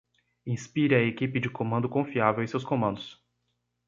Inspire 0.47 0.95
a 0.95 1.03
equipe 1.03 1.39
de 1.39 1.47
comando 1.47 1.87
confiável 1.87 2.43
e 2.43 2.47
seus 2.47 2.63
comandos. 2.63 3.23